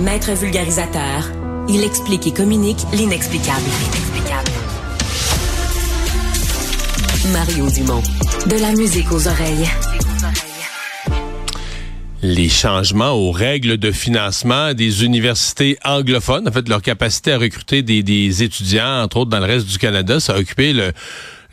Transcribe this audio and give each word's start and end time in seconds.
Maître 0.00 0.32
vulgarisateur, 0.32 1.30
il 1.68 1.84
explique 1.84 2.26
et 2.26 2.32
communique 2.32 2.78
l'inexplicable. 2.92 3.62
Mario 7.32 7.70
Dumont. 7.70 8.02
De 8.48 8.60
la 8.60 8.72
musique 8.72 9.12
aux 9.12 9.28
oreilles. 9.28 9.68
Les 12.22 12.48
changements 12.48 13.12
aux 13.12 13.30
règles 13.30 13.76
de 13.76 13.92
financement 13.92 14.74
des 14.74 15.04
universités 15.04 15.78
anglophones, 15.84 16.48
en 16.48 16.52
fait, 16.52 16.68
leur 16.68 16.82
capacité 16.82 17.32
à 17.32 17.38
recruter 17.38 17.82
des, 17.82 18.02
des 18.02 18.42
étudiants, 18.42 19.02
entre 19.02 19.18
autres 19.18 19.30
dans 19.30 19.38
le 19.40 19.46
reste 19.46 19.68
du 19.68 19.78
Canada, 19.78 20.18
ça 20.18 20.34
a 20.34 20.38
occupé 20.38 20.72
le, 20.72 20.92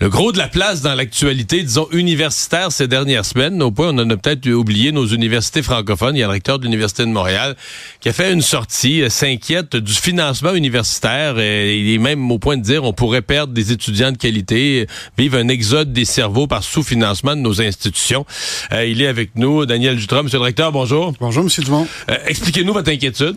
le 0.02 0.10
gros 0.10 0.32
de 0.32 0.40
la 0.40 0.48
place 0.48 0.82
dans 0.82 0.96
l'actualité, 0.96 1.62
disons, 1.62 1.88
universitaire 1.92 2.72
ces 2.72 2.88
dernières 2.88 3.24
semaines. 3.24 3.62
Au 3.62 3.70
point, 3.70 3.90
on 3.90 4.00
en 4.00 4.10
a 4.10 4.18
peut-être 4.18 4.50
oublié 4.50 4.92
nos 4.92 5.06
universités 5.06 5.62
francophones. 5.62 6.16
Il 6.16 6.20
y 6.22 6.24
a 6.24 6.26
le 6.26 6.32
recteur 6.32 6.58
de 6.58 6.64
l'Université 6.64 7.04
de 7.04 7.12
Montréal 7.12 7.56
qui 8.00 8.10
a 8.10 8.14
fait 8.14 8.34
une 8.34 8.42
sortie, 8.42 9.04
euh, 9.04 9.10
s'inquiète 9.10 9.76
du 9.76 9.94
financement 9.94 10.56
universitaire. 10.56 11.38
Et 11.38 11.78
il 11.78 11.94
est 11.94 12.00
même 12.00 12.32
au 12.32 12.40
point 12.40 12.58
de 12.58 12.64
dire 12.64 12.84
on 12.84 12.94
pourrait 12.94 13.22
perdre 13.22 13.54
des 13.54 13.72
étudiants 13.72 14.12
de 14.12 14.18
qualité, 14.18 14.88
vivre 15.20 15.38
un 15.38 15.50
exode 15.50 15.94
des 15.94 16.06
cerveaux 16.06 16.48
par 16.48 16.64
sous-financement 16.64 17.36
de 17.36 17.42
nos 17.42 17.62
institutions. 17.62 18.26
Euh, 18.74 18.88
il 18.88 19.04
est 19.04 19.08
avec 19.08 19.36
nous, 19.36 19.68
Daniel 19.68 20.00
Jutras. 20.00 20.24
Monsieur 20.24 20.40
le 20.40 20.46
recteur, 20.46 20.72
bonjour. 20.72 21.14
Bonjour, 21.20 21.44
Monsieur 21.44 21.62
Dumont. 21.62 21.88
Euh, 22.10 22.18
expliquez-nous 22.26 22.74
votre 22.74 22.90
inquiétude. 22.90 23.36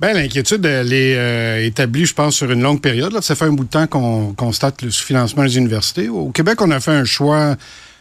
Ben, 0.00 0.14
l'inquiétude, 0.14 0.64
elle 0.64 0.94
est 0.94 1.14
euh, 1.18 1.66
établie, 1.66 2.06
je 2.06 2.14
pense, 2.14 2.34
sur 2.34 2.50
une 2.50 2.62
longue 2.62 2.80
période. 2.80 3.12
Là. 3.12 3.20
Ça 3.20 3.34
fait 3.34 3.44
un 3.44 3.52
bout 3.52 3.64
de 3.64 3.68
temps 3.68 3.86
qu'on 3.86 4.32
constate 4.32 4.80
le 4.80 4.90
sous-financement 4.90 5.42
des 5.42 5.58
universités. 5.58 6.08
Au 6.08 6.30
Québec, 6.30 6.62
on 6.62 6.70
a 6.70 6.80
fait 6.80 6.92
un 6.92 7.04
choix 7.04 7.54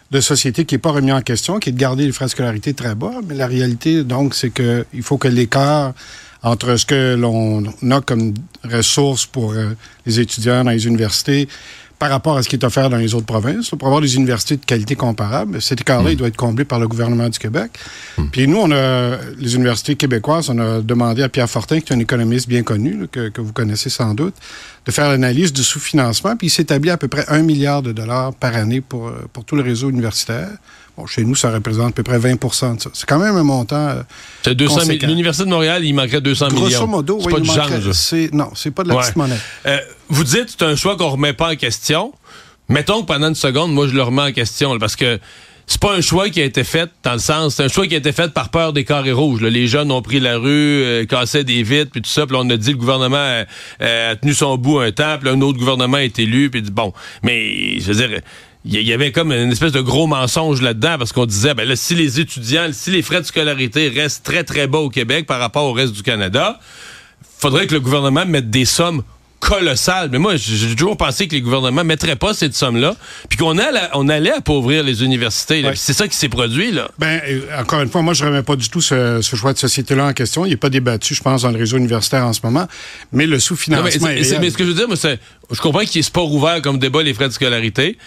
de 0.10 0.22
société 0.22 0.64
qui 0.64 0.76
n'est 0.76 0.80
pas 0.80 0.92
remis 0.92 1.12
en 1.12 1.22
question, 1.22 1.60
qui 1.60 1.70
est 1.70 1.72
de 1.74 1.78
garder 1.78 2.06
les 2.06 2.14
frais 2.14 2.26
de 2.26 2.30
scolarité 2.30 2.74
très 2.74 2.96
bas. 2.96 3.16
Mais 3.28 3.36
la 3.36 3.48
réalité, 3.48 4.06
donc, 4.06 4.34
c'est 4.34 4.50
qu'il 4.50 5.04
faut 5.04 5.18
que 5.18 5.28
l'écart 5.28 5.94
entre 6.42 6.78
ce 6.78 6.86
que 6.86 7.16
l'on 7.16 7.66
a 7.92 8.00
comme 8.00 8.34
ressources 8.64 9.26
pour 9.26 9.52
euh, 9.52 9.76
les 10.06 10.22
étudiants 10.22 10.64
dans 10.64 10.72
les 10.72 10.88
universités 10.88 11.50
par 12.00 12.10
rapport 12.10 12.38
à 12.38 12.44
ce 12.44 12.50
qui 12.50 12.56
est 12.56 12.64
offert 12.64 12.90
dans 12.90 12.98
les 12.98 13.14
autres 13.14 13.26
provinces. 13.26 13.70
Pour 13.72 13.88
avoir 13.88 14.02
des 14.02 14.16
universités 14.16 14.56
de 14.56 14.66
qualité 14.66 14.96
comparable, 14.96 15.62
cet 15.62 15.82
écart-là, 15.82 16.12
il 16.12 16.18
doit 16.18 16.30
être 16.30 16.38
comblé 16.38 16.64
par 16.64 16.80
le 16.80 16.88
gouvernement 16.88 17.28
du 17.28 17.38
Québec. 17.38 17.72
Puis 18.32 18.48
nous, 18.48 18.58
on 18.58 18.72
a, 18.72 19.18
les 19.38 19.56
universités 19.56 19.96
québécoises, 19.96 20.50
on 20.50 20.58
a 20.60 20.82
demandé 20.82 21.22
à 21.22 21.30
Pierre 21.30 21.50
Fortin, 21.50 21.82
qui 21.82 21.92
est 21.92 21.96
un 21.96 22.00
économiste 22.00 22.48
bien 22.48 22.64
connu, 22.64 23.08
que, 23.12 23.28
que, 23.28 23.42
vous 23.42 23.52
connaissez 23.52 23.90
sans 23.90 24.14
doute, 24.14 24.36
de 24.86 24.92
faire 24.92 25.10
l'analyse 25.10 25.52
du 25.52 25.64
sous-financement. 25.64 26.38
Puis 26.38 26.48
il 26.48 26.52
s'établit 26.52 26.90
à 26.90 26.98
peu 26.98 27.10
près 27.10 27.26
un 27.28 27.42
milliard 27.42 27.82
de 27.82 27.92
dollars 27.92 28.34
par 28.34 28.56
année 28.56 28.80
pour, 28.80 29.12
pour 29.34 29.44
tout 29.44 29.58
le 29.58 29.62
réseau 29.62 29.90
universitaire. 29.90 30.50
Bon, 31.00 31.06
chez 31.06 31.24
nous, 31.24 31.36
ça 31.36 31.50
représente 31.52 31.90
à 31.90 31.92
peu 31.94 32.04
près 32.04 32.20
20% 32.20 32.76
de 32.76 32.82
ça. 32.82 32.90
C'est 32.94 33.08
quand 33.08 33.20
même 33.20 33.38
un 33.38 33.44
montant. 33.44 33.88
Euh, 33.88 34.04
c'est 34.44 34.54
200 34.54 34.82
000. 34.82 34.98
L'Université 35.04 35.46
de 35.46 35.50
Montréal, 35.50 35.86
il 35.86 35.94
manquerait 35.94 36.20
200 36.20 36.48
Grosso 36.50 36.66
millions. 36.66 36.78
Grosso 36.78 36.88
modo, 36.88 37.18
c'est 37.22 37.28
oui, 37.28 37.34
pas 37.34 37.40
du 37.40 37.48
manquerait. 37.48 38.30
Non, 38.34 38.50
c'est 38.54 38.72
pas 38.72 38.84
de 38.84 38.90
la 38.90 38.96
Ouais. 38.96 39.02
petite 39.02 39.16
monnaie. 39.16 39.38
Euh, 39.66 39.78
vous 40.10 40.26
dites 40.26 40.48
c'est 40.50 40.64
un 40.66 40.76
choix 40.76 40.98
qu'on 40.98 41.08
remet 41.10 41.32
pas 41.32 41.54
en 41.54 41.56
question. 41.56 42.12
Mettons 42.68 43.02
que 43.02 43.06
pendant 43.08 43.30
une 43.30 43.36
seconde, 43.36 43.72
moi, 43.74 43.88
je 43.88 43.94
le 43.94 44.04
remets 44.04 44.24
en 44.24 44.32
question, 44.34 44.74
là, 44.74 44.80
parce 44.80 44.98
que 44.98 45.20
c'est 45.68 45.80
pas 45.80 45.94
un 45.96 46.02
choix 46.02 46.30
qui 46.30 46.42
a 46.42 46.46
été 46.46 46.64
fait 46.66 46.90
dans 47.04 47.14
le 47.14 47.20
sens, 47.20 47.56
c'est 47.56 47.64
un 47.64 47.68
choix 47.70 47.88
qui 47.88 47.94
a 47.94 47.98
été 48.00 48.12
fait 48.12 48.34
par 48.34 48.50
peur 48.50 48.74
des 48.74 48.84
carrés 48.84 49.12
rouges. 49.14 49.42
là. 49.42 49.50
Les 49.50 49.68
jeunes 49.68 49.92
ont 49.92 50.02
pris 50.02 50.20
la 50.20 50.38
rue, 50.38 50.50
euh, 50.84 51.06
cassaient 51.06 51.44
des 51.46 51.64
vitres, 51.64 51.92
puis 51.92 52.02
tout 52.02 52.10
ça. 52.10 52.26
Puis 52.26 52.36
là, 52.36 52.42
on 52.44 52.50
a 52.50 52.58
dit 52.58 52.72
le 52.72 52.78
gouvernement 52.78 53.44
a 53.80 54.16
tenu 54.18 54.34
son 54.34 54.58
bout 54.58 54.80
un 54.80 54.92
temps, 54.92 55.16
puis 55.18 55.30
là, 55.30 55.36
un 55.36 55.42
autre 55.42 55.60
gouvernement 55.60 55.98
est 56.00 56.20
élu, 56.20 56.50
puis 56.50 56.62
dit 56.62 56.72
bon. 56.72 56.92
Mais 57.24 57.80
je 57.80 57.92
veux 57.94 58.08
dire, 58.08 58.20
il 58.66 58.82
y- 58.82 58.94
avait 58.94 59.12
comme 59.12 59.32
une 59.32 59.52
espèce 59.52 59.72
de 59.72 59.82
gros 59.82 60.06
mensonge 60.08 60.62
là-dedans 60.62 60.98
parce 60.98 61.14
qu'on 61.14 61.26
disait 61.26 61.54
ben 61.54 61.68
là, 61.68 61.76
si 61.76 61.96
les 61.96 62.20
étudiants, 62.20 62.68
si 62.72 62.92
les 62.92 63.02
frais 63.02 63.22
de 63.22 63.26
scolarité 63.26 63.88
restent 63.90 64.24
très 64.26 64.44
très 64.44 64.68
bas 64.68 64.80
au 64.80 64.90
Québec 64.90 65.26
par 65.26 65.40
rapport 65.40 65.66
au 65.66 65.74
reste 65.74 65.94
du 65.94 66.04
Canada, 66.04 66.60
faudrait 67.40 67.68
que 67.68 67.74
le 67.74 67.80
gouvernement 67.80 68.26
mette 68.26 68.50
des 68.50 68.66
sommes 68.66 69.04
colossales. 69.40 70.10
Mais 70.12 70.18
moi, 70.20 70.36
j'ai 70.36 70.76
toujours 70.76 70.98
pensé 70.98 71.28
que 71.30 71.34
les 71.34 71.40
gouvernements 71.42 71.86
mettraient 71.86 72.18
pas 72.18 72.34
cette 72.34 72.54
somme-là, 72.56 72.96
puis 73.30 73.38
qu'on 73.38 73.58
allait, 73.58 73.80
on 73.94 74.10
allait 74.10 74.34
appauvrir 74.34 74.84
les 74.84 75.02
universités. 75.04 75.64
Ouais. 75.64 75.72
C'est 75.76 75.94
ça 75.94 76.10
qui 76.10 76.18
s'est 76.18 76.28
produit 76.28 76.74
là. 76.74 76.90
Ben, 77.00 77.22
euh, 77.26 77.40
encore 77.58 77.80
une 77.80 77.90
fois, 77.90 78.02
moi, 78.02 78.14
je 78.14 78.26
remets 78.26 78.44
pas 78.44 78.58
du 78.58 78.70
tout 78.70 78.82
ce, 78.82 79.22
ce 79.22 79.36
choix 79.38 79.54
de 79.54 79.58
société-là 79.58 80.08
en 80.08 80.14
question. 80.14 80.46
Il 80.46 80.50
n'est 80.50 80.58
pas 80.58 80.70
débattu, 80.70 81.16
je 81.16 81.22
pense, 81.22 81.44
dans 81.44 81.52
le 81.52 81.58
réseau 81.58 81.78
universitaire 81.78 82.26
en 82.26 82.34
ce 82.34 82.42
moment. 82.44 82.68
Mais 83.14 83.26
le 83.26 83.34
mais, 83.36 83.40
sous-financement 83.40 84.08
réel. 84.08 84.38
mais 84.42 84.50
ce 84.50 84.58
que 84.58 84.66
je 84.66 84.70
veux 84.70 84.76
dire, 84.76 84.88
moi, 84.88 84.98
c'est- 84.98 85.20
je 85.50 85.62
comprends 85.62 85.86
qu'il 85.86 86.00
est 86.00 86.04
sport 86.04 86.30
ouvert 86.34 86.62
comme 86.62 86.78
débat 86.78 87.02
les 87.02 87.14
frais 87.14 87.30
de 87.30 87.34
scolarité. 87.34 87.98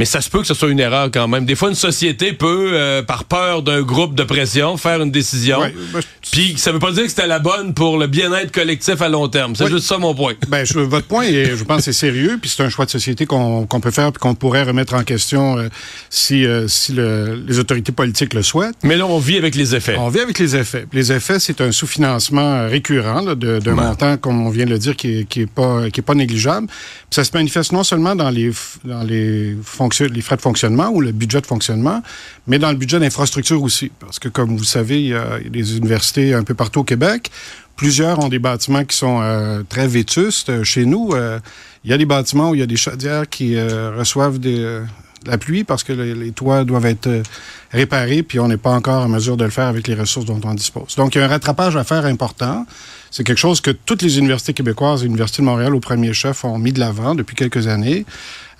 Mais 0.00 0.06
ça 0.06 0.22
se 0.22 0.30
peut 0.30 0.40
que 0.40 0.46
ce 0.46 0.54
soit 0.54 0.70
une 0.70 0.80
erreur 0.80 1.10
quand 1.12 1.28
même. 1.28 1.44
Des 1.44 1.54
fois, 1.54 1.68
une 1.68 1.74
société 1.74 2.32
peut, 2.32 2.70
euh, 2.72 3.02
par 3.02 3.24
peur 3.24 3.62
d'un 3.62 3.82
groupe 3.82 4.14
de 4.14 4.22
pression, 4.22 4.78
faire 4.78 5.02
une 5.02 5.10
décision. 5.10 5.60
Ouais, 5.60 5.74
ben, 5.92 6.00
Puis 6.32 6.54
ça 6.56 6.72
veut 6.72 6.78
pas 6.78 6.90
dire 6.90 7.02
que 7.02 7.10
c'était 7.10 7.26
la 7.26 7.38
bonne 7.38 7.74
pour 7.74 7.98
le 7.98 8.06
bien-être 8.06 8.50
collectif 8.50 9.02
à 9.02 9.10
long 9.10 9.28
terme. 9.28 9.54
C'est 9.54 9.68
juste 9.68 9.86
ça 9.86 9.98
mon 9.98 10.14
point. 10.14 10.32
Ben, 10.48 10.64
je- 10.64 10.78
votre 10.78 11.06
point, 11.06 11.24
est, 11.24 11.54
je 11.54 11.64
pense, 11.64 11.82
c'est 11.82 11.92
sérieux, 11.92 12.38
puis 12.40 12.48
c'est 12.50 12.62
un 12.62 12.70
choix 12.70 12.86
de 12.86 12.90
société 12.90 13.26
qu'on 13.26 13.66
peut 13.66 13.90
faire, 13.90 14.10
puis 14.10 14.20
qu'on 14.20 14.34
pourrait 14.34 14.62
remettre 14.62 14.94
en 14.94 15.04
question 15.04 15.58
euh, 15.58 15.68
si, 16.08 16.46
euh, 16.46 16.66
si 16.66 16.94
le- 16.94 17.44
les 17.46 17.58
autorités 17.58 17.92
politiques 17.92 18.32
le 18.32 18.42
souhaitent. 18.42 18.76
Mais 18.82 18.96
là, 18.96 19.04
on 19.06 19.18
vit 19.18 19.36
avec 19.36 19.54
les 19.54 19.74
effets. 19.74 19.96
On 19.98 20.08
vit 20.08 20.20
avec 20.20 20.38
les 20.38 20.56
effets. 20.56 20.86
Les 20.94 21.12
effets, 21.12 21.38
c'est 21.40 21.60
un 21.60 21.72
sous-financement 21.72 22.68
récurrent 22.68 23.22
d'un 23.34 23.60
Ouais. 23.60 23.74
montant, 23.74 24.16
comme 24.16 24.46
on 24.46 24.48
vient 24.48 24.64
de 24.64 24.70
le 24.70 24.78
dire, 24.78 24.96
qui 24.96 25.18
est, 25.18 25.24
qui 25.28 25.42
est 25.42 25.46
pas 25.46 25.90
qui 25.90 26.00
est 26.00 26.02
pas 26.02 26.14
négligeable. 26.14 26.68
Puis 26.68 27.16
ça 27.16 27.24
se 27.24 27.32
manifeste 27.34 27.72
non 27.72 27.84
seulement 27.84 28.16
dans 28.16 28.30
les 28.30 28.50
dans 28.84 29.02
les 29.02 29.56
fonctions 29.62 29.89
les 29.98 30.22
frais 30.22 30.36
de 30.36 30.40
fonctionnement 30.40 30.88
ou 30.90 31.00
le 31.00 31.12
budget 31.12 31.40
de 31.40 31.46
fonctionnement, 31.46 32.02
mais 32.46 32.58
dans 32.58 32.70
le 32.70 32.76
budget 32.76 32.98
d'infrastructure 32.98 33.62
aussi, 33.62 33.90
parce 34.00 34.18
que 34.18 34.28
comme 34.28 34.56
vous 34.56 34.64
savez, 34.64 35.00
il 35.00 35.08
y 35.08 35.14
a 35.14 35.38
des 35.40 35.76
universités 35.76 36.34
un 36.34 36.44
peu 36.44 36.54
partout 36.54 36.80
au 36.80 36.84
Québec. 36.84 37.30
Plusieurs 37.76 38.18
ont 38.18 38.28
des 38.28 38.38
bâtiments 38.38 38.84
qui 38.84 38.94
sont 38.94 39.20
euh, 39.22 39.62
très 39.66 39.88
vétustes. 39.88 40.50
Euh, 40.50 40.64
Chez 40.64 40.84
nous, 40.84 41.12
euh, 41.14 41.38
il 41.82 41.90
y 41.90 41.94
a 41.94 41.98
des 41.98 42.04
bâtiments 42.04 42.50
où 42.50 42.54
il 42.54 42.60
y 42.60 42.62
a 42.62 42.66
des 42.66 42.76
chaudières 42.76 43.26
qui 43.26 43.58
reçoivent 43.58 44.38
des, 44.38 44.58
de 44.58 44.84
la 45.24 45.38
pluie 45.38 45.64
parce 45.64 45.82
que 45.82 45.94
les, 45.94 46.14
les 46.14 46.32
toits 46.32 46.64
doivent 46.64 46.84
être 46.84 47.22
réparés, 47.70 48.22
puis 48.22 48.38
on 48.38 48.48
n'est 48.48 48.58
pas 48.58 48.72
encore 48.72 49.02
en 49.02 49.08
mesure 49.08 49.38
de 49.38 49.44
le 49.44 49.50
faire 49.50 49.66
avec 49.66 49.88
les 49.88 49.94
ressources 49.94 50.26
dont 50.26 50.40
on 50.44 50.52
dispose. 50.52 50.94
Donc, 50.96 51.14
il 51.14 51.18
y 51.18 51.20
a 51.22 51.24
un 51.24 51.28
rattrapage 51.28 51.74
à 51.76 51.84
faire 51.84 52.04
important. 52.04 52.66
C'est 53.10 53.24
quelque 53.24 53.38
chose 53.38 53.60
que 53.60 53.70
toutes 53.70 54.02
les 54.02 54.18
universités 54.18 54.52
québécoises, 54.52 55.02
l'Université 55.02 55.42
de 55.42 55.46
Montréal 55.46 55.74
au 55.74 55.80
premier 55.80 56.12
chef, 56.12 56.44
ont 56.44 56.58
mis 56.58 56.72
de 56.72 56.80
l'avant 56.80 57.14
depuis 57.14 57.34
quelques 57.34 57.66
années. 57.66 58.04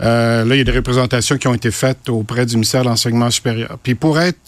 Euh, 0.01 0.45
là, 0.45 0.55
il 0.55 0.59
y 0.59 0.61
a 0.63 0.65
des 0.65 0.73
représentations 0.73 1.39
qui 1.39 1.47
ont 1.47 1.55
été 1.55 1.71
faites 1.71 2.09
auprès 2.09 2.47
du 2.47 2.55
ministère 2.55 2.83
de 2.83 2.89
l'Enseignement 2.89 3.31
supérieur. 3.31 3.79
Puis 3.83 3.95
pour 3.95 4.19
être 4.19 4.39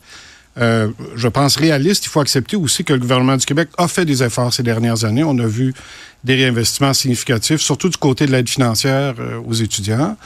euh, 0.58 0.88
je 1.16 1.28
pense, 1.28 1.56
réaliste, 1.56 2.04
il 2.04 2.08
faut 2.08 2.20
accepter 2.20 2.56
aussi 2.56 2.84
que 2.84 2.92
le 2.92 2.98
gouvernement 2.98 3.36
du 3.36 3.46
Québec 3.46 3.68
a 3.78 3.88
fait 3.88 4.04
des 4.04 4.22
efforts 4.22 4.52
ces 4.52 4.62
dernières 4.62 5.04
années. 5.04 5.24
On 5.24 5.38
a 5.38 5.46
vu 5.46 5.72
des 6.24 6.34
réinvestissements 6.34 6.92
significatifs, 6.92 7.60
surtout 7.60 7.88
du 7.88 7.96
côté 7.96 8.26
de 8.26 8.32
l'aide 8.32 8.48
financière 8.48 9.14
euh, 9.18 9.40
aux 9.46 9.54
étudiants. 9.54 10.16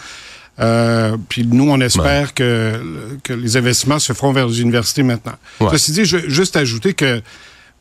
Euh, 0.59 1.17
puis 1.29 1.47
nous, 1.47 1.71
on 1.71 1.81
espère 1.81 2.35
que, 2.35 3.19
que 3.23 3.35
les 3.35 3.57
investissements 3.57 3.99
se 3.99 4.13
feront 4.15 4.33
vers 4.33 4.49
les 4.49 4.63
universités 4.63 5.03
maintenant. 5.03 5.35
Ouais. 5.61 5.69
Ceci 5.73 5.93
dit, 5.93 6.05
je 6.05 6.17
veux 6.17 6.29
juste 6.29 6.57
ajouter 6.57 6.95
que 6.95 7.21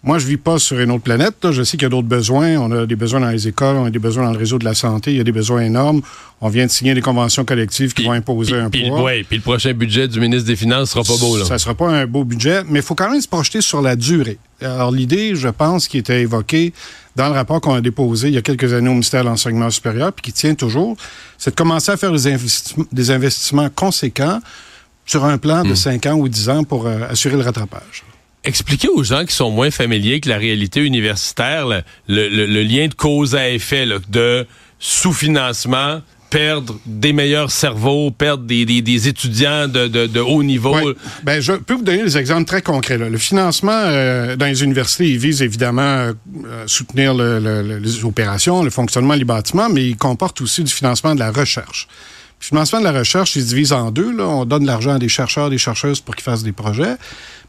Moi, 0.06 0.20
je 0.20 0.28
vis 0.28 0.38
pas 0.38 0.60
sur 0.60 0.80
une 0.80 0.92
autre 0.92 1.04
planète. 1.04 1.34
là. 1.44 1.52
Je 1.52 1.64
sais 1.64 1.78
qu'il 1.78 1.84
y 1.84 1.86
a 1.88 1.90
d'autres 1.90 2.08
besoins. 2.08 2.58
On 2.58 2.72
a 2.72 2.86
des 2.86 2.96
besoins 2.96 3.20
dans 3.22 3.30
les 3.32 3.48
écoles, 3.48 3.76
on 3.76 3.86
a 3.86 3.90
des 3.90 3.98
besoins 4.00 4.24
dans 4.26 4.32
le 4.32 4.38
réseau 4.38 4.60
de 4.60 4.64
la 4.66 4.76
santé. 4.76 5.12
Il 5.12 5.18
y 5.18 5.20
a 5.20 5.24
des 5.24 5.32
besoins 5.32 5.62
énormes. 5.62 6.02
On 6.42 6.50
vient 6.50 6.68
de 6.68 6.72
signer 6.72 6.94
des 6.94 7.02
conventions 7.02 7.44
collectives 7.44 7.94
qui 7.94 8.04
vont 8.06 8.12
imposer 8.12 8.56
un 8.56 8.70
Puis, 8.70 8.88
poids. 8.88 9.02
ouais, 9.02 9.24
puis 9.28 9.38
le 9.38 9.42
prochain 9.44 9.74
budget 9.74 10.08
du 10.08 10.20
ministre 10.20 10.46
des 10.46 10.56
Finances 10.56 10.92
sera 10.92 11.04
pas 11.04 11.18
beau, 11.20 11.38
là. 11.38 11.46
Ça 11.46 11.58
sera 11.58 11.74
pas 11.74 11.90
un 11.90 12.06
beau 12.06 12.24
budget, 12.24 12.62
mais 12.70 12.80
il 12.80 12.86
faut 12.86 12.94
quand 12.94 13.10
même 13.10 13.20
se 13.20 13.28
projeter 13.28 13.62
sur 13.62 13.82
la 13.82 13.96
durée. 13.96 14.38
Alors, 14.62 14.92
l'idée, 14.92 15.34
je 15.36 15.48
pense, 15.50 15.88
qui 15.88 15.98
était 15.98 16.22
évoquée 16.22 16.72
dans 17.16 17.28
le 17.30 17.34
rapport 17.34 17.60
qu'on 17.60 17.74
a 17.74 17.82
déposé 17.82 18.28
il 18.28 18.36
y 18.36 18.38
a 18.38 18.42
quelques 18.44 18.74
années 18.74 18.90
au 18.90 18.94
ministère 18.94 19.24
de 19.24 19.30
l'Enseignement 19.30 19.72
supérieur, 19.72 20.14
puis 20.14 20.22
qui 20.22 20.34
tient 20.34 20.54
toujours, 20.54 20.96
c'est 21.40 21.50
de 21.50 21.56
commencer 21.56 21.92
à 21.92 21.98
faire 21.98 22.12
des, 22.12 22.28
investissements- 22.28 22.86
des 22.92 23.10
investissements 23.10 23.70
conséquents 23.74 24.40
sur 25.08 25.26
un 25.26 25.38
plan 25.40 25.64
de 25.64 25.70
Hmm. 25.72 25.76
5 25.76 26.06
ans 26.08 26.14
ou 26.16 26.28
10 26.30 26.50
ans 26.50 26.64
pour 26.64 26.86
euh, 26.86 27.08
assurer 27.10 27.38
le 27.38 27.42
rattrapage. 27.44 28.04
Expliquez 28.46 28.88
aux 28.90 29.04
gens 29.04 29.26
qui 29.26 29.34
sont 29.36 29.50
moins 29.52 29.72
familiers 29.72 30.12
avec 30.14 30.26
la 30.26 30.38
réalité 30.38 30.82
universitaire 30.82 31.68
le, 32.08 32.64
lien 32.64 32.88
de 32.88 32.94
cause 32.94 33.36
à 33.36 33.50
effet 33.50 33.88
de 34.10 34.46
sous-financement, 34.80 36.02
perdre 36.30 36.78
des 36.86 37.14
meilleurs 37.14 37.50
cerveaux, 37.52 38.12
perdre 38.12 38.44
des, 38.44 38.66
des- 38.66 38.82
des 38.82 39.08
étudiants 39.08 39.68
de, 39.68 40.20
haut 40.20 40.44
niveau. 40.44 40.76
Ben, 41.24 41.40
je 41.40 41.54
peux 41.54 41.76
vous 41.76 41.84
donner 41.84 42.04
des 42.04 42.18
exemples 42.18 42.46
très 42.46 42.62
concrets. 42.62 42.98
là. 42.98 43.10
Le 43.10 43.18
financement 43.18 43.72
euh, 43.72 44.36
dans 44.36 44.46
les 44.48 44.64
universités, 44.64 45.10
il 45.10 45.18
vise 45.18 45.42
évidemment 45.42 45.82
euh, 45.82 46.14
euh, 46.46 46.64
soutenir 46.68 47.14
le- 47.14 47.40
le- 47.40 47.62
le- 47.62 47.78
les 47.80 48.04
opérations, 48.04 48.64
le 48.64 48.70
fonctionnement, 48.70 49.14
les 49.14 49.24
bâtiments, 49.26 49.70
mais 49.70 49.86
il 49.88 49.96
comporte 49.98 50.42
aussi 50.42 50.64
du 50.64 50.72
financement 50.74 51.16
de 51.16 51.20
la 51.20 51.32
recherche. 51.32 51.88
Le 52.46 52.50
financement 52.50 52.78
de 52.80 52.84
la 52.84 52.92
recherche, 52.92 53.36
il 53.36 53.42
se 53.42 53.48
divise 53.48 53.74
en 53.74 53.90
deux. 53.90 54.16
Là. 54.16 54.28
On 54.28 54.46
donne 54.46 54.66
l'argent 54.68 54.92
à 54.94 55.00
des 55.00 55.10
chercheurs, 55.10 55.50
des 55.50 55.58
chercheuses 55.58 56.00
pour 56.00 56.16
qu'ils 56.16 56.24
fassent 56.24 56.44
des 56.44 56.52
projets. 56.52 56.96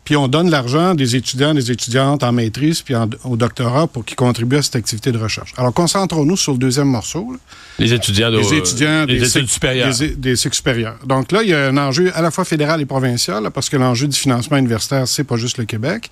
Puis 0.05 0.17
on 0.17 0.27
donne 0.27 0.49
l'argent 0.49 0.95
des 0.95 1.17
étudiants, 1.17 1.53
des 1.53 1.71
étudiantes 1.71 2.23
en 2.23 2.33
maîtrise 2.33 2.81
puis 2.81 2.95
en- 2.97 3.11
au 3.25 3.37
doctorat 3.37 3.89
pour 3.89 4.07
qu'ils 4.07 4.17
contribuent 4.17 4.57
à 4.57 4.63
cette 4.63 4.77
activité 4.77 5.13
de 5.13 5.19
recherche. 5.19 5.53
Alors 5.59 5.75
concentrons-nous 5.75 6.39
sur 6.39 6.53
le 6.53 6.59
deuxième 6.59 6.89
morceau. 6.89 7.33
là. 7.33 7.39
Les 7.79 7.93
étudiants 7.93 8.31
de 8.31 8.39
Les 8.39 8.55
étudiants 8.55 9.05
des, 9.05 9.23
études 9.23 9.51
supérieures. 9.51 9.95
Des, 9.99 10.11
des 10.17 10.37
cycles 10.37 10.55
supérieurs. 10.57 10.97
Donc 11.05 11.31
là, 11.31 11.43
il 11.43 11.51
y 11.51 11.55
a 11.55 11.67
un 11.67 11.77
enjeu 11.77 12.11
à 12.15 12.23
la 12.23 12.31
fois 12.31 12.47
fédéral 12.47 12.81
et 12.81 12.87
provincial, 12.87 13.43
là, 13.43 13.51
parce 13.51 13.69
que 13.69 13.77
l'enjeu 13.77 14.07
du 14.07 14.17
financement 14.17 14.57
universitaire, 14.57 15.07
c'est 15.07 15.25
pas 15.25 15.37
juste 15.37 15.59
le 15.59 15.67
Québec. 15.67 16.09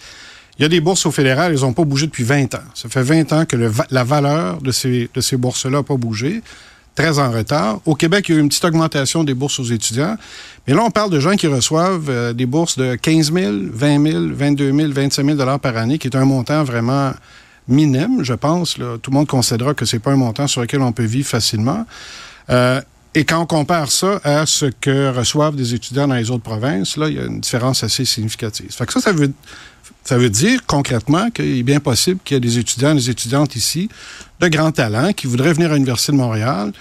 Il 0.59 0.63
y 0.63 0.65
a 0.67 0.69
des 0.69 0.81
bourses 0.81 1.07
au 1.07 1.11
fédéral, 1.11 1.53
elles 1.55 1.61
n'ont 1.61 1.73
pas 1.73 1.85
bougé 1.85 2.07
depuis 2.07 2.23
20 2.25 2.55
ans. 2.55 2.63
Ça 2.75 2.89
fait 2.91 3.03
20 3.03 3.33
ans 3.33 3.45
que 3.47 3.57
le 3.57 3.73
la 3.91 4.05
valeur 4.05 4.61
de 4.61 4.73
ces, 4.73 5.09
de 5.15 5.21
ces 5.23 5.37
bourses-là 5.37 5.79
n'a 5.79 5.83
pas 5.83 5.97
bougé. 5.97 6.43
Très 6.95 7.19
en 7.19 7.31
retard. 7.31 7.81
Au 7.87 7.95
Québec, 7.95 8.29
il 8.29 8.33
y 8.33 8.35
a 8.37 8.39
eu 8.39 8.43
une 8.43 8.49
petite 8.49 8.65
augmentation 8.65 9.25
des 9.25 9.35
bourses 9.35 9.59
aux 9.59 9.65
étudiants. 9.65 10.17
Mais 10.67 10.75
là, 10.75 10.83
on 10.85 10.91
parle 10.91 11.11
de 11.11 11.19
gens 11.19 11.35
qui 11.35 11.49
reçoivent 11.49 12.09
euh, 12.09 12.33
des 12.33 12.47
bourses 12.47 12.79
de 12.79 12.95
15 12.95 13.33
000, 13.33 13.53
20 13.73 14.11
000, 14.13 14.25
22 14.33 14.73
000, 14.73 14.93
25 14.93 15.25
000 15.25 15.37
dollars 15.37 15.59
par 15.59 15.77
année, 15.77 15.99
qui 15.99 16.07
est 16.07 16.17
un 16.17 16.25
montant 16.25 16.63
vraiment 16.63 17.13
minime, 17.67 18.23
je 18.23 18.35
pense. 18.35 18.79
là. 18.79 18.97
Tout 19.03 19.11
le 19.11 19.17
monde 19.17 19.27
considérera 19.27 19.75
que 19.75 19.85
c'est 19.85 19.99
pas 19.99 20.13
un 20.13 20.17
montant 20.17 20.47
sur 20.47 20.61
lequel 20.61 20.83
on 20.83 20.93
peut 20.93 21.05
vivre 21.05 21.29
facilement. 21.29 21.85
Euh, 22.51 22.81
et 23.17 23.25
quand 23.25 23.41
on 23.41 23.47
compare 23.47 23.91
ça 23.91 24.21
à 24.25 24.45
ce 24.45 24.67
que 24.67 25.17
reçoivent 25.17 25.55
des 25.55 25.75
étudiants 25.75 26.09
dans 26.09 26.17
les 26.17 26.31
autres 26.31 26.43
provinces, 26.43 26.97
là, 26.97 27.09
il 27.09 27.17
y 27.17 27.19
a 27.21 27.25
une 27.25 27.41
différence 27.41 27.85
assez 27.85 28.05
significative. 28.05 28.73
Fait 28.73 28.87
que 28.87 28.93
ça, 28.93 29.01
ça 29.01 29.13
veut, 29.13 29.33
ça 30.05 30.19
veut 30.19 30.31
dire 30.31 30.61
concrètement 30.67 31.31
qu'il 31.31 31.59
est 31.59 31.63
bien 31.63 31.81
possible 31.81 32.21
qu'il 32.25 32.35
y 32.35 32.39
ait 32.39 32.41
des 32.41 32.59
étudiants, 32.59 32.95
des 32.95 33.11
étudiantes 33.11 33.57
ici 33.57 33.89
de 34.41 34.49
grands 34.49 34.73
talents 34.73 35.13
qui 35.13 35.27
voudraient 35.27 35.53
venir 35.55 35.71
à 35.71 35.75
l'Université 35.75 36.13
de 36.13 36.17
Montréal, 36.19 36.73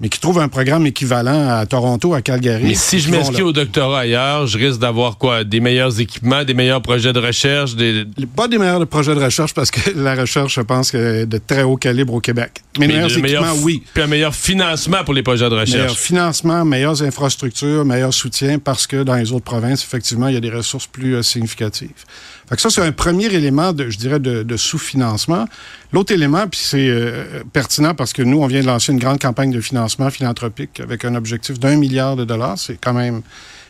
mais 0.00 0.08
qui 0.08 0.18
trouvent 0.18 0.40
un 0.40 0.48
programme 0.48 0.84
équivalent 0.86 1.48
à 1.50 1.64
Toronto, 1.66 2.14
à 2.14 2.20
Calgary. 2.20 2.64
Mais 2.64 2.74
si 2.74 2.98
je 2.98 3.08
m'inscris 3.10 3.42
au 3.42 3.52
doctorat 3.52 4.00
ailleurs, 4.00 4.44
je 4.48 4.58
risque 4.58 4.80
d'avoir 4.80 5.18
quoi? 5.18 5.44
Des 5.44 5.60
meilleurs 5.60 6.00
équipements, 6.00 6.42
des 6.42 6.52
meilleurs 6.52 6.82
projets 6.82 7.12
de 7.12 7.20
recherche, 7.20 7.76
des, 7.76 8.04
Pas 8.34 8.48
des 8.48 8.58
meilleurs 8.58 8.84
projets 8.88 9.14
de 9.14 9.20
recherche 9.22 9.54
parce 9.54 9.70
que 9.70 9.90
la 9.96 10.16
recherche, 10.16 10.56
je 10.56 10.62
pense, 10.62 10.92
est 10.94 11.26
de 11.26 11.38
très 11.38 11.62
haut 11.62 11.76
calibre 11.76 12.12
au 12.14 12.20
Québec. 12.20 12.50
Mais, 12.80 12.88
mais 12.88 12.94
meilleurs 12.94 13.10
équipements, 13.12 13.28
meilleurs- 13.28 13.62
oui. 13.62 13.84
Puis 13.94 14.02
un 14.02 14.08
meilleur 14.08 14.34
financement 14.34 15.04
pour 15.04 15.14
les 15.14 15.22
projets 15.22 15.44
de 15.48 15.50
Meilleur 15.50 15.62
recherche. 15.84 15.96
financement, 15.96 16.64
meilleures 16.64 17.00
infrastructures, 17.02 17.84
meilleur 17.84 18.12
soutien 18.12 18.58
parce 18.58 18.88
que 18.88 19.04
dans 19.04 19.14
les 19.14 19.30
autres 19.30 19.44
provinces, 19.44 19.84
effectivement, 19.84 20.26
il 20.26 20.34
y 20.34 20.38
a 20.38 20.40
des 20.40 20.50
ressources 20.50 20.88
plus 20.88 21.14
euh, 21.14 21.22
significatives. 21.22 21.90
Fait 22.48 22.56
que 22.56 22.60
ça, 22.62 22.68
c'est 22.70 22.82
un 22.82 22.92
premier 22.92 23.26
élément, 23.26 23.72
de, 23.72 23.88
je 23.88 23.96
dirais, 23.98 24.20
de, 24.20 24.42
de 24.42 24.56
sous-financement. 24.56 25.46
L'autre 25.92 26.12
élément, 26.12 26.46
puis 26.46 26.60
c'est 26.62 26.88
euh, 26.88 27.42
pertinent 27.52 27.94
parce 27.94 28.12
que 28.12 28.22
nous, 28.22 28.42
on 28.42 28.46
vient 28.46 28.60
de 28.60 28.66
lancer 28.66 28.92
une 28.92 28.98
grande 28.98 29.18
campagne 29.20 29.50
de 29.50 29.60
financement 29.60 30.10
philanthropique 30.10 30.80
avec 30.80 31.04
un 31.04 31.14
objectif 31.14 31.58
d'un 31.58 31.76
milliard 31.76 32.16
de 32.16 32.24
dollars. 32.24 32.58
C'est 32.58 32.78
quand 32.78 32.92
même 32.92 33.22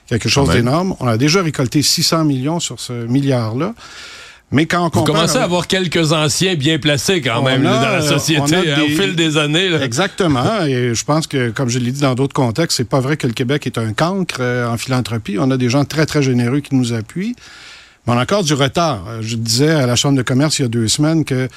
quelque 0.09 0.29
chose 0.29 0.51
d'énorme. 0.51 0.95
On 1.01 1.07
a 1.07 1.17
déjà 1.17 1.43
récolté 1.43 1.83
600 1.83 2.25
millions 2.25 2.61
sur 2.61 2.81
ce 2.81 2.93
milliard-là. 3.07 3.75
Mais 4.51 4.67
quand 4.67 4.81
on 4.81 4.85
Vous 4.85 4.91
compare... 4.91 5.15
commencez 5.15 5.39
à 5.39 5.43
avoir 5.45 5.67
quelques 5.67 6.13
anciens 6.13 6.55
bien 6.55 6.79
placés 6.79 7.21
quand 7.21 7.43
même 7.43 7.63
là, 7.63 7.77
dans 7.77 7.91
la 7.91 8.03
euh, 8.05 8.09
société 8.09 8.55
hein, 8.55 8.63
au 8.83 8.87
des- 8.87 8.95
fil 8.95 9.17
des 9.17 9.37
années. 9.37 9.69
là. 9.69 9.83
Exactement. 9.83 10.65
Et 10.67 10.95
je 10.95 11.05
pense 11.05 11.27
que, 11.27 11.51
comme 11.51 11.69
je 11.69 11.79
l'ai 11.79 11.91
dit 11.91 12.01
dans 12.03 12.15
d'autres 12.15 12.35
contextes, 12.35 12.77
c'est 12.77 12.89
pas 12.89 13.01
vrai 13.01 13.17
que 13.17 13.27
le 13.27 13.33
Québec 13.33 13.67
est 13.67 13.79
un 13.79 13.93
cancre 13.95 14.37
euh, 14.41 14.69
en 14.69 14.77
philanthropie. 14.77 15.39
On 15.41 15.51
a 15.51 15.57
des 15.57 15.71
gens 15.71 15.85
très, 15.85 16.07
très 16.07 16.23
généreux 16.23 16.61
qui 16.61 16.75
nous 16.75 16.93
appuient. 16.93 17.35
Mais 18.07 18.13
on 18.13 18.19
a 18.19 18.23
encore 18.23 18.45
du 18.45 18.55
retard. 18.55 19.05
Euh, 19.09 19.23
Je 19.23 19.37
disais 19.37 19.71
à 19.71 19.87
la 19.87 19.97
Chambre 19.97 20.17
de 20.17 20.23
commerce 20.23 20.59
il 20.59 20.63
y 20.63 20.65
a 20.65 20.69
deux 20.69 20.89
semaines 20.89 21.25
que 21.25 21.49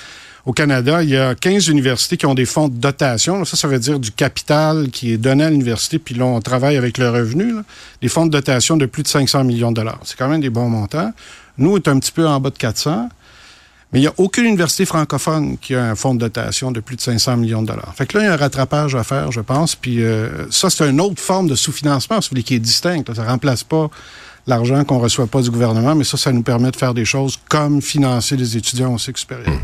au 0.45 0.53
Canada, 0.53 1.03
il 1.03 1.09
y 1.09 1.17
a 1.17 1.35
15 1.35 1.67
universités 1.67 2.15
qui 2.15 2.25
ont 2.25 2.33
des 2.33 2.45
fonds 2.45 2.69
de 2.69 2.75
dotation. 2.75 3.43
Ça, 3.43 3.57
ça 3.57 3.67
veut 3.67 3.79
dire 3.79 3.99
du 3.99 4.11
capital 4.11 4.89
qui 4.91 5.11
est 5.11 5.17
donné 5.17 5.43
à 5.43 5.49
l'université, 5.49 5.99
puis 5.99 6.15
là, 6.15 6.23
on 6.23 6.39
travaille 6.39 6.77
avec 6.77 6.97
le 6.97 7.09
revenu. 7.09 7.53
là. 7.53 7.63
Des 8.01 8.07
fonds 8.07 8.25
de 8.25 8.31
dotation 8.31 8.77
de 8.77 8.85
plus 8.85 9.03
de 9.03 9.09
500 9.09 9.43
millions 9.43 9.71
de 9.71 9.75
dollars. 9.75 9.99
C'est 10.05 10.17
quand 10.17 10.29
même 10.29 10.39
des 10.39 10.49
bons 10.49 10.69
montants. 10.69 11.11
Nous, 11.57 11.73
on 11.73 11.75
est 11.75 11.89
un 11.89 11.99
petit 11.99 12.13
peu 12.13 12.25
en 12.25 12.39
bas 12.39 12.49
de 12.49 12.57
400. 12.57 13.09
Mais 13.91 13.99
il 13.99 14.01
n'y 14.03 14.07
a 14.07 14.13
aucune 14.17 14.45
université 14.45 14.85
francophone 14.85 15.57
qui 15.57 15.75
a 15.75 15.83
un 15.83 15.95
fonds 15.95 16.13
de 16.13 16.19
dotation 16.19 16.71
de 16.71 16.79
plus 16.79 16.95
de 16.95 17.01
500 17.01 17.37
millions 17.37 17.61
de 17.61 17.67
dollars. 17.67 17.93
Fait 17.95 18.05
que 18.05 18.17
là, 18.17 18.23
il 18.23 18.27
y 18.27 18.29
a 18.29 18.33
un 18.33 18.37
rattrapage 18.37 18.95
à 18.95 19.03
faire, 19.03 19.31
je 19.31 19.41
pense. 19.41 19.75
Puis 19.75 20.01
euh, 20.01 20.49
ça, 20.49 20.69
c'est 20.69 20.89
une 20.89 20.99
autre 21.01 21.21
forme 21.21 21.47
de 21.47 21.55
sous-financement, 21.55 22.21
si 22.21 22.27
vous 22.29 22.35
voulez, 22.35 22.43
qui 22.43 22.55
est 22.55 22.59
distincte. 22.59 23.13
Ça 23.13 23.23
ne 23.23 23.27
remplace 23.27 23.63
pas 23.63 23.89
l'argent 24.47 24.83
qu'on 24.85 24.97
ne 24.97 25.03
reçoit 25.03 25.27
pas 25.27 25.41
du 25.41 25.51
gouvernement, 25.51 25.93
mais 25.93 26.03
ça, 26.03 26.17
ça 26.17 26.31
nous 26.31 26.43
permet 26.43 26.71
de 26.71 26.77
faire 26.77 26.93
des 26.93 27.05
choses 27.05 27.37
comme 27.49 27.81
financer 27.81 28.37
des 28.37 28.57
étudiants 28.57 28.93
au 28.93 28.97
cycle 28.97 29.19
supérieur. 29.19 29.59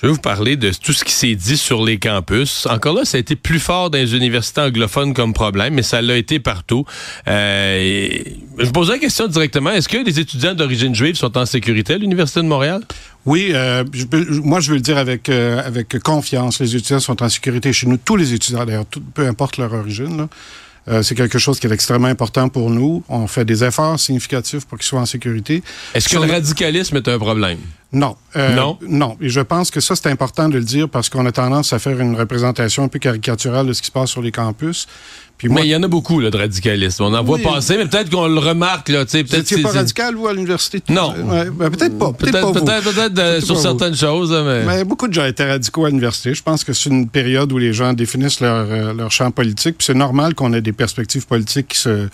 Je 0.00 0.06
vais 0.06 0.12
vous 0.12 0.20
parler 0.20 0.56
de 0.56 0.70
tout 0.70 0.92
ce 0.92 1.02
qui 1.02 1.12
s'est 1.12 1.34
dit 1.34 1.56
sur 1.56 1.84
les 1.84 1.98
campus. 1.98 2.66
Encore 2.66 2.94
là, 2.94 3.04
ça 3.04 3.16
a 3.16 3.20
été 3.20 3.34
plus 3.34 3.58
fort 3.58 3.90
dans 3.90 3.98
les 3.98 4.14
universités 4.14 4.60
anglophones 4.60 5.12
comme 5.12 5.32
problème, 5.32 5.74
mais 5.74 5.82
ça 5.82 6.00
l'a 6.00 6.16
été 6.16 6.38
partout. 6.38 6.84
Euh, 7.26 7.78
et 7.80 8.36
je 8.58 8.66
vous 8.66 8.70
pose 8.70 8.90
la 8.90 8.98
question 8.98 9.26
directement. 9.26 9.70
Est-ce 9.70 9.88
que 9.88 9.96
les 9.98 10.20
étudiants 10.20 10.54
d'origine 10.54 10.94
juive 10.94 11.16
sont 11.16 11.36
en 11.36 11.46
sécurité 11.46 11.94
à 11.94 11.98
l'Université 11.98 12.42
de 12.42 12.46
Montréal? 12.46 12.82
Oui, 13.26 13.50
euh, 13.52 13.82
je 13.92 14.04
moi, 14.38 14.60
je 14.60 14.70
veux 14.70 14.76
le 14.76 14.82
dire 14.82 14.98
avec, 14.98 15.28
euh, 15.30 15.60
avec 15.66 15.98
confiance. 15.98 16.60
Les 16.60 16.76
étudiants 16.76 17.00
sont 17.00 17.20
en 17.20 17.28
sécurité 17.28 17.72
chez 17.72 17.88
nous. 17.88 17.96
Tous 17.96 18.14
les 18.14 18.34
étudiants, 18.34 18.64
d'ailleurs, 18.64 18.86
peu 19.14 19.26
importe 19.26 19.56
leur 19.56 19.72
origine. 19.74 20.16
là. 20.16 20.28
Euh, 20.88 21.02
c'est 21.02 21.14
quelque 21.14 21.38
chose 21.38 21.60
qui 21.60 21.66
est 21.66 21.72
extrêmement 21.72 22.08
important 22.08 22.48
pour 22.48 22.70
nous. 22.70 23.02
On 23.08 23.26
fait 23.26 23.44
des 23.44 23.62
efforts 23.62 24.00
significatifs 24.00 24.64
pour 24.66 24.78
qu'ils 24.78 24.86
soient 24.86 25.00
en 25.00 25.06
sécurité. 25.06 25.62
Est-ce 25.94 26.08
que 26.08 26.16
le- 26.16 26.30
radicalisme 26.32 26.96
est 26.96 27.08
un 27.08 27.18
problème? 27.18 27.58
Non. 27.92 28.16
Euh, 28.36 28.54
Non? 28.54 28.78
Non. 28.86 29.16
Et 29.20 29.28
je 29.28 29.40
pense 29.40 29.70
que 29.70 29.80
ça, 29.80 29.96
c'est 29.96 30.08
important 30.10 30.48
de 30.48 30.58
le 30.58 30.64
dire 30.64 30.88
parce 30.88 31.08
qu'on 31.08 31.24
a 31.26 31.32
tendance 31.32 31.72
à 31.72 31.78
faire 31.78 31.98
une 32.00 32.16
représentation 32.16 32.84
un 32.84 32.88
peu 32.88 32.98
caricaturale 32.98 33.66
de 33.66 33.72
ce 33.72 33.80
qui 33.82 33.86
se 33.88 33.92
passe 33.92 34.10
sur 34.10 34.22
les 34.22 34.32
campus. 34.32 34.86
Puis 35.38 35.48
moi, 35.48 35.60
mais 35.60 35.68
il 35.68 35.70
y 35.70 35.76
en 35.76 35.82
a 35.84 35.88
beaucoup 35.88 36.18
là, 36.18 36.30
de 36.30 36.36
radicalisme. 36.36 37.04
On 37.04 37.14
en 37.14 37.20
Oui. 37.24 37.40
voit 37.40 37.54
passer, 37.54 37.76
mais 37.76 37.86
peut-être 37.86 38.10
qu'on 38.10 38.26
le 38.26 38.40
remarque. 38.40 38.88
Là, 38.88 39.04
tu 39.04 39.12
sais, 39.12 39.22
vous 39.22 39.62
pas 39.62 39.70
radical, 39.70 40.16
vous, 40.16 40.26
à 40.26 40.32
l'université? 40.32 40.82
Non. 40.88 41.14
Ouais, 41.16 41.48
ben, 41.50 41.70
peut-être 41.70 41.96
pas. 41.96 42.12
Peut-être 42.12 42.52
Peut-être 42.52 42.82
peut-être, 42.92 43.18
euh, 43.20 43.40
sur 43.40 43.54
pas 43.54 43.54
vous. 43.54 43.62
certaines 43.62 43.94
choses, 43.94 44.32
mais... 44.32 44.64
Mais 44.64 44.84
beaucoup 44.84 45.06
de 45.06 45.14
gens 45.14 45.24
étaient 45.24 45.48
radicaux 45.48 45.84
à 45.84 45.90
l'université. 45.90 46.34
Je 46.34 46.42
pense 46.42 46.64
que 46.64 46.72
c'est 46.72 46.90
une 46.90 47.08
période 47.08 47.52
où 47.52 47.58
les 47.58 47.72
gens 47.72 47.92
définissent 47.92 48.40
leur, 48.40 48.66
euh, 48.68 48.92
leur 48.92 49.12
champ 49.12 49.30
politique. 49.30 49.78
Puis 49.78 49.84
c'est 49.86 49.94
normal 49.94 50.34
qu'on 50.34 50.52
ait 50.52 50.60
des 50.60 50.72
perspectives 50.72 51.24
politiques 51.26 51.68
qui 51.68 51.78
se, 51.78 52.08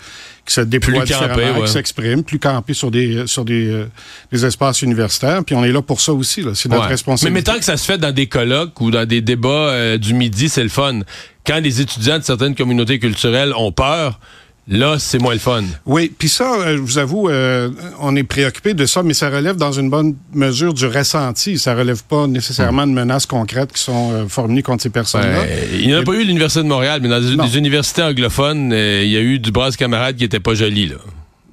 qui 0.45 0.53
se 0.53 0.61
déploient 0.61 1.01
Plus 1.05 1.13
campées, 1.15 1.41
ouais. 1.57 1.65
qui 1.65 1.71
s'expriment, 1.71 2.21
plus 2.23 2.37
campés 2.37 2.75
sur 2.75 2.91
des, 2.91 3.25
sur 3.25 3.43
des, 3.43 3.67
euh, 3.67 3.85
des 4.31 4.45
espaces 4.45 4.83
universitaires. 4.83 5.43
Puis 5.43 5.55
on 5.55 5.63
est 5.65 5.71
là 5.71 5.81
pour 5.81 5.99
ça 5.99 6.13
aussi. 6.13 6.43
là. 6.43 6.51
C'est 6.53 6.69
notre 6.69 6.83
Ouais. 6.83 6.89
responsabilité. 6.89 7.33
Mais 7.33 7.41
tant 7.41 7.57
que 7.57 7.65
ça 7.65 7.75
se 7.77 7.85
fait 7.85 7.97
dans 7.97 8.11
des 8.13 8.27
colloques 8.27 8.79
ou 8.81 8.91
dans 8.91 9.07
des 9.07 9.21
débats 9.21 9.49
euh, 9.49 9.97
du 9.97 10.13
midi, 10.13 10.47
c'est 10.47 10.61
le 10.61 10.69
fun. 10.69 10.99
Quand 11.45 11.59
les 11.61 11.81
étudiants 11.81 12.19
de 12.19 12.23
certaines 12.23 12.55
communautés 12.55 12.99
culturelles 12.99 13.53
ont 13.55 13.71
peur, 13.71 14.19
là, 14.67 14.97
c'est 14.97 15.19
moins 15.19 15.33
le 15.33 15.39
fun. 15.39 15.63
Oui, 15.85 16.11
puis 16.17 16.27
ça, 16.27 16.53
euh, 16.55 16.75
je 16.77 16.81
vous 16.81 16.97
avoue, 16.97 17.29
euh, 17.29 17.69
on 17.99 18.15
est 18.15 18.23
préoccupé 18.23 18.73
de 18.73 18.85
ça, 18.87 19.03
mais 19.03 19.13
ça 19.13 19.29
relève 19.29 19.55
dans 19.57 19.71
une 19.71 19.89
bonne 19.91 20.15
mesure 20.33 20.73
du 20.73 20.87
ressenti. 20.87 21.59
Ça 21.59 21.75
relève 21.75 22.03
pas 22.03 22.25
nécessairement 22.27 22.87
de 22.87 22.91
menaces 22.91 23.25
concrètes 23.27 23.71
qui 23.73 23.81
sont 23.81 24.11
euh, 24.11 24.27
formulées 24.27 24.63
contre 24.63 24.81
ces 24.83 24.89
personnes-là. 24.89 25.43
Il 25.73 25.85
n'y 25.87 25.95
en 25.95 25.99
a 25.99 26.03
pas 26.03 26.13
eu 26.13 26.21
à 26.21 26.23
l'Université 26.23 26.63
de 26.63 26.67
Montréal, 26.67 26.99
mais 27.03 27.09
dans 27.09 27.19
Non. 27.21 27.45
des 27.45 27.57
universités 27.57 28.01
anglophones, 28.01 28.73
euh, 28.73 29.03
il 29.03 29.11
y 29.11 29.17
a 29.17 29.21
eu 29.21 29.37
du 29.37 29.51
brasse 29.51 29.77
camarade 29.77 30.15
qui 30.15 30.23
était 30.23 30.39
pas 30.39 30.55
joli. 30.55 30.87
Là. 30.87 30.95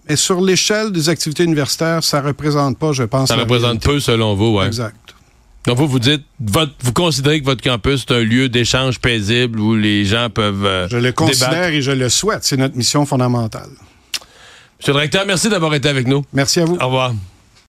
Mais 0.09 0.17
sur 0.17 0.41
l'échelle 0.41 0.91
des 0.91 1.09
activités 1.11 1.45
universitaires, 1.45 2.03
ça 2.03 2.21
représente 2.23 2.79
pas, 2.79 2.93
je 2.93 3.03
pense. 3.05 3.29
Ça 3.29 3.37
représente 3.37 3.65
réalité. 3.85 3.89
peu 3.89 4.01
selon 4.01 4.35
vous. 4.35 4.57
Ouais. 4.59 4.67
Exact. 4.67 4.97
Donc 5.67 5.79
vous, 5.79 5.87
vous 5.87 5.99
dites, 6.01 6.23
votre, 6.41 6.73
vous 6.83 6.93
considérez 6.93 7.41
que 7.41 7.45
votre 7.45 7.63
campus 7.63 8.05
est 8.09 8.13
un 8.13 8.21
lieu 8.25 8.49
d'échange 8.49 8.99
paisible 8.99 9.61
où 9.61 9.77
les 9.77 10.05
gens 10.05 10.29
peuvent 10.29 10.65
euh, 10.67 10.89
Je 10.89 10.97
le 10.97 11.13
considère 11.13 11.51
débattre. 11.51 11.73
et 11.75 11.83
je 11.83 11.93
le 11.93 12.09
souhaite. 12.09 12.43
C'est 12.43 12.57
notre 12.57 12.77
mission 12.77 13.07
fondamentale. 13.07 13.69
Monsieur 14.81 14.93
le 14.93 14.99
directeur, 14.99 15.25
merci 15.27 15.49
d'avoir 15.49 15.73
été 15.75 15.89
avec 15.89 16.09
nous. 16.09 16.25
Merci 16.33 16.61
à 16.61 16.65
vous. 16.65 16.77
Au 16.81 16.87
revoir. 16.87 17.13